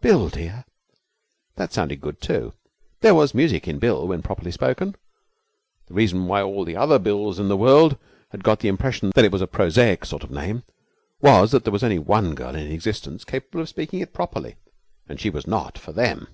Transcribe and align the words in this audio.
'Bill, 0.00 0.28
dear!' 0.30 0.64
That 1.54 1.72
sounded 1.72 2.00
good 2.00 2.20
too. 2.20 2.54
There 3.02 3.14
was 3.14 3.34
music 3.36 3.68
in 3.68 3.78
'Bill' 3.78 4.08
when 4.08 4.20
properly 4.20 4.50
spoken. 4.50 4.96
The 5.86 5.94
reason 5.94 6.26
why 6.26 6.42
all 6.42 6.64
the 6.64 6.74
other 6.74 6.98
Bills 6.98 7.38
in 7.38 7.46
the 7.46 7.56
world 7.56 7.96
had 8.30 8.42
got 8.42 8.58
the 8.58 8.66
impression 8.68 9.12
that 9.14 9.24
it 9.24 9.30
was 9.30 9.42
a 9.42 9.46
prosaic 9.46 10.04
sort 10.04 10.24
of 10.24 10.30
name 10.32 10.64
was 11.20 11.52
that 11.52 11.62
there 11.62 11.72
was 11.72 11.84
only 11.84 12.00
one 12.00 12.34
girl 12.34 12.56
in 12.56 12.72
existence 12.72 13.24
capable 13.24 13.60
of 13.60 13.68
speaking 13.68 14.00
it 14.00 14.12
properly, 14.12 14.56
and 15.08 15.20
she 15.20 15.30
was 15.30 15.46
not 15.46 15.78
for 15.78 15.92
them. 15.92 16.26